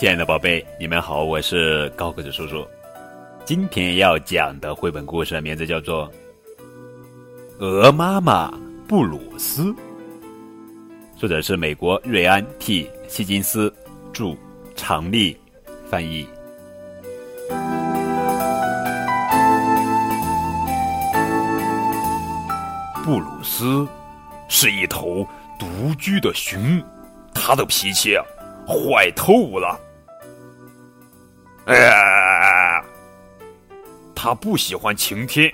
[0.00, 2.66] 亲爱的宝贝，你们好，我是高个子叔叔。
[3.44, 6.10] 今天要讲的绘本故事名字叫做
[7.58, 8.50] 《鹅妈妈
[8.88, 9.64] 布鲁斯》，
[11.18, 13.70] 作者是美国瑞安 ·T· 希金斯
[14.10, 14.34] 著，
[14.74, 15.38] 常丽
[15.86, 16.26] 翻译。
[23.04, 23.86] 布鲁斯
[24.48, 25.28] 是一头
[25.58, 26.82] 独居的熊，
[27.34, 28.16] 他的脾气
[28.66, 29.78] 坏透了。
[31.70, 32.84] 哎呀，
[34.12, 35.48] 他不喜欢晴天，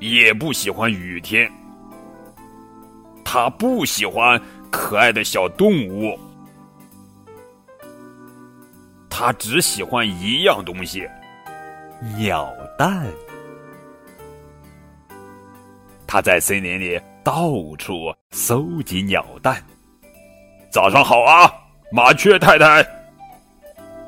[0.00, 1.50] 也不喜欢雨天，
[3.24, 4.38] 他不喜欢
[4.70, 6.20] 可爱的小动物，
[9.08, 11.08] 他只喜欢一样东西——
[12.18, 13.06] 鸟蛋。
[16.06, 19.56] 他在森林里到处搜集鸟蛋。
[20.70, 21.50] 早上好啊，
[21.90, 22.86] 麻雀太太。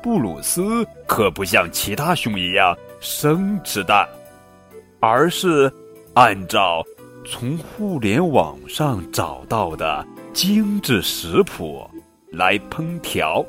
[0.01, 4.07] 布鲁斯可不像其他熊一样生吃蛋，
[4.99, 5.71] 而是
[6.13, 6.83] 按照
[7.25, 11.89] 从互联网上找到的精致食谱
[12.31, 13.45] 来烹调。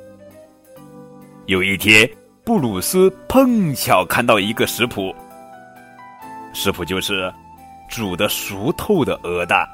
[1.46, 2.08] 有一天，
[2.44, 5.14] 布鲁斯碰巧看到一个食谱，
[6.52, 7.32] 食谱就是。
[7.92, 9.68] 煮的熟透的鹅蛋，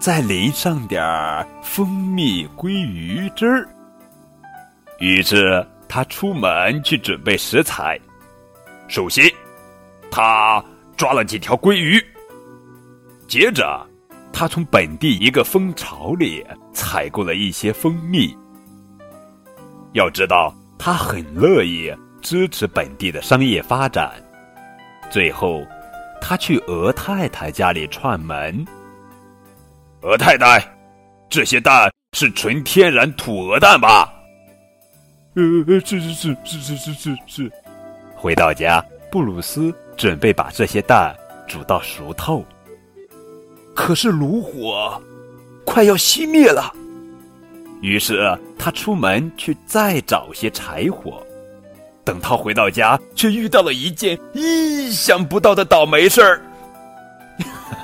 [0.00, 3.68] 再淋上点儿蜂蜜鲑鱼汁儿。
[4.98, 5.64] 于是
[5.94, 8.00] 他出门去准备食材。
[8.88, 9.30] 首先，
[10.10, 10.64] 他
[10.96, 12.02] 抓了几条鲑鱼。
[13.28, 13.86] 接着，
[14.32, 18.34] 他从本地一个蜂巢里采购了一些蜂蜜。
[19.92, 24.12] 要知道，他很乐意支持本地的商业发展。
[25.10, 25.62] 最后。
[26.24, 28.64] 他去鹅太太家里串门。
[30.02, 30.64] 鹅太太，
[31.28, 34.11] 这些蛋是纯天然土鹅蛋吧？
[35.34, 35.42] 呃，
[35.84, 37.52] 是是是是是是是是。
[38.14, 41.14] 回到家，布鲁斯准备把这些蛋
[41.46, 42.44] 煮到熟透。
[43.74, 45.00] 可是炉火
[45.64, 46.72] 快要熄灭了，
[47.80, 51.22] 于是他出门去再找些柴火。
[52.04, 56.42] 等他回到家，却遇到了一件意想不到的倒霉事儿。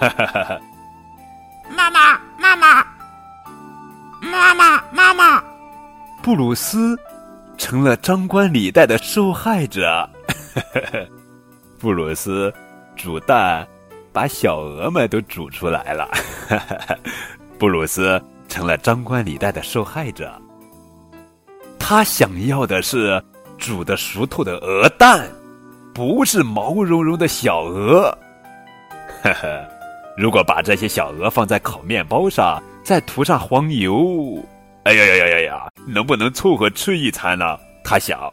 [1.75, 2.85] 妈妈，妈妈，
[4.21, 5.43] 妈妈，妈妈，
[6.21, 6.99] 布鲁斯
[7.59, 10.09] 成了张冠李戴的受害者。
[11.79, 12.51] 布鲁斯
[12.97, 13.67] 煮蛋，
[14.13, 16.09] 把小鹅们都煮出来了。
[17.59, 20.33] 布鲁斯成了张冠李戴的受害者。
[21.79, 23.23] 他想要的是。
[23.59, 25.29] 煮的熟透的鹅蛋，
[25.93, 28.17] 不是毛茸茸的小鹅。
[29.21, 29.69] 呵呵，
[30.17, 34.41] 如果把这些小鹅放在烤面包上，再涂上黄油，
[34.85, 37.59] 哎呀呀呀呀呀，能不能凑合吃一餐呢？
[37.85, 38.33] 他想。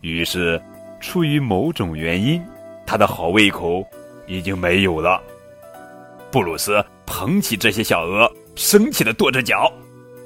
[0.00, 0.60] 于是，
[1.00, 2.42] 出于某种原因，
[2.86, 3.84] 他的好胃口
[4.26, 5.20] 已经没有了。
[6.30, 9.70] 布鲁斯捧起这些小鹅，生气的跺着脚，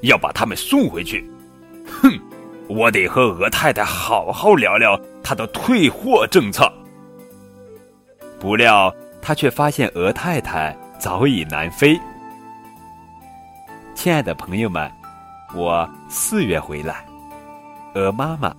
[0.01, 1.29] 要把它们送回去。
[1.85, 2.19] 哼！
[2.69, 6.71] 我得和鹅太太好好聊聊她的退货政策。
[8.39, 11.99] 不料他却发现鹅太太早已南飞。
[13.93, 14.89] 亲爱的朋友们，
[15.53, 17.05] 我四月回来。
[17.93, 18.55] 鹅妈妈，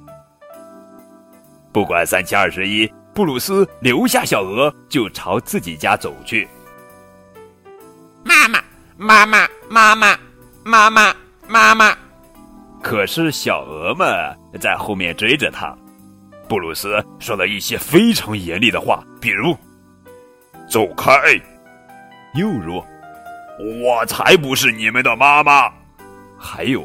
[1.72, 6.46] 不管三七二十一，布鲁斯留下小鹅就朝自己家走去。
[8.22, 8.62] 妈妈，
[8.98, 10.18] 妈妈，妈妈，
[10.64, 11.14] 妈妈，
[11.48, 11.96] 妈妈。
[12.82, 14.06] 可是小鹅们
[14.60, 15.74] 在后面追着他，
[16.48, 19.56] 布鲁斯说了一些非常严厉的话，比如
[20.68, 21.12] “走开”，
[22.34, 22.84] 又如
[23.82, 25.72] “我才不是你们的妈妈”，
[26.42, 26.84] 还有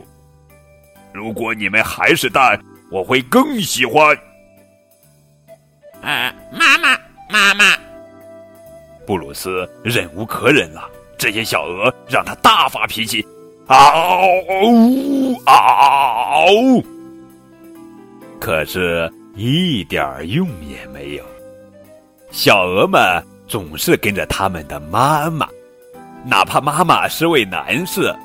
[1.11, 2.59] “如果你们还是蛋，
[2.91, 4.15] 我会更喜欢”。
[6.03, 6.95] 呃，妈妈，
[7.27, 7.75] 妈妈，
[9.05, 10.87] 布鲁斯忍无可忍了，
[11.17, 13.25] 这些小鹅让他大发脾气。
[13.65, 14.27] 嗷
[14.63, 16.83] 呜嗷！
[18.39, 21.25] 可是，一点用也没有。
[22.31, 23.01] 小鹅们
[23.47, 25.49] 总是跟着他们的妈妈，
[26.23, 28.15] 哪怕妈妈是位男士，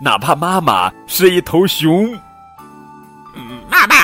[0.00, 2.12] 哪怕妈妈是一头熊。
[3.68, 3.94] 妈妈，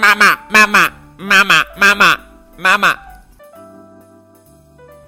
[0.00, 2.18] 妈妈，妈妈，妈妈，妈妈，
[2.56, 2.96] 妈妈。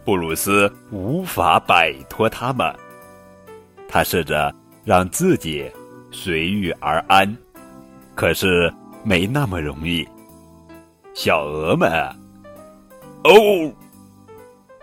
[0.04, 2.74] 布鲁斯无法摆脱他们，
[3.88, 4.54] 他试着。
[4.82, 5.70] 让自己
[6.10, 7.36] 随遇而安，
[8.14, 8.72] 可是
[9.04, 10.08] 没那么容易。
[11.14, 11.92] 小鹅们，
[13.24, 13.30] 哦，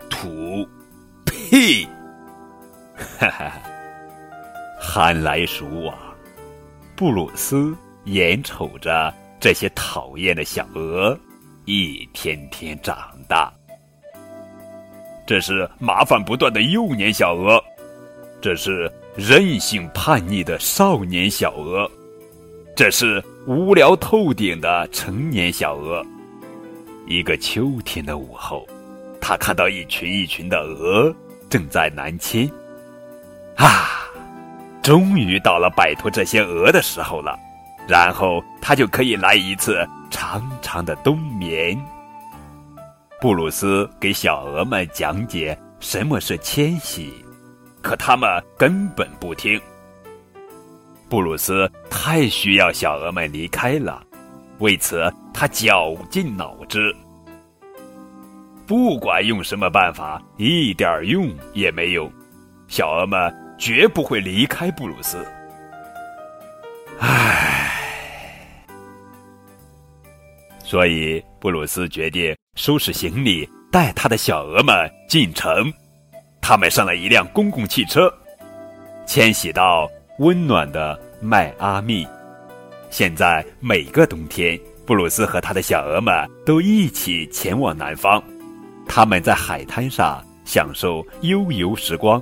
[0.08, 0.66] 土，
[1.26, 1.86] 屁，
[3.20, 3.52] 哈哈，
[5.00, 5.96] 寒来暑往，
[6.96, 7.72] 布鲁斯
[8.06, 11.16] 眼瞅着这些讨厌的小鹅
[11.66, 12.98] 一天天长
[13.28, 13.54] 大。
[15.28, 17.64] 这是麻烦不断的幼年小鹅，
[18.42, 21.88] 这是任性叛逆的少年小鹅，
[22.76, 26.04] 这是无聊透顶的成年小鹅。
[27.06, 28.66] 一个秋天的午后，
[29.22, 31.16] 他看到一群一群的鹅
[31.52, 32.50] 正在南迁。
[33.58, 34.07] 啊，
[34.88, 37.38] 终于到了摆脱这些鹅的时候了，
[37.90, 41.78] 然后他就可以来一次长长的冬眠。
[43.20, 47.14] 布鲁斯给小鹅们讲解什么是迁徙，
[47.82, 49.60] 可他们根本不听。
[51.10, 54.02] 布鲁斯太需要小鹅们离开了，
[54.60, 56.96] 为此他绞尽脑汁。
[58.66, 62.10] 不管用什么办法，一点用也没有。
[62.70, 65.26] 小鹅们绝不会离开布鲁斯。
[67.00, 67.72] 唉，
[70.64, 72.36] 所以布鲁斯决定。
[72.56, 74.74] 收拾行李，带他的小鹅们
[75.08, 75.72] 进城。
[76.42, 78.12] 他们上了一辆公共汽车，
[79.06, 79.88] 迁徙到
[80.18, 82.04] 温暖的迈阿密。
[82.90, 86.12] 现在每个冬天，布鲁斯和他的小鹅们
[86.48, 88.20] 都一起前往南方。
[88.88, 92.20] 他们在海滩上享受悠游时光，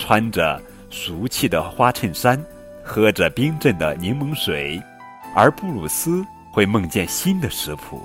[0.00, 0.60] 穿着
[0.90, 2.42] 俗气的花衬衫，
[2.82, 4.82] 喝着冰镇的柠檬水，
[5.36, 8.02] 而布鲁斯会梦见新的食谱。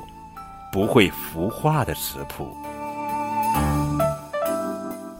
[0.72, 2.54] 不会孵化的食谱。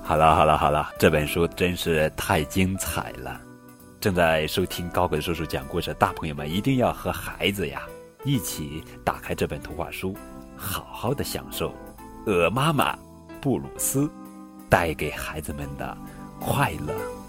[0.04, 3.40] 好了，好了，好了，这本书真是太精彩了！
[4.02, 7.84] 正在收听高本叔叔讲故事，大朋友们一定要和孩子呀
[8.26, 10.14] 一起打开这本图画书，
[10.58, 11.74] 好好的享受
[12.26, 12.94] 鹅妈妈
[13.40, 14.12] 布鲁斯
[14.70, 15.98] 带给孩子们的
[16.40, 17.25] 快乐。